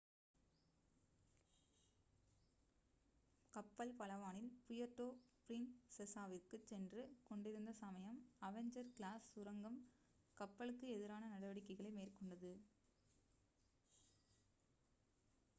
[3.53, 5.07] கப்பல் பலவானில் புயர்டோ
[5.49, 8.19] பிரின்செசாவிற்குச் சென்று கொண்டிருந்த சமயம்
[8.41, 9.79] அவெஞ்சர் கிளாஸ் சுரங்கம்
[10.37, 12.53] கப்பலுக்கு எதிரான நடவடிக்கைகளை மேற்கொண்டது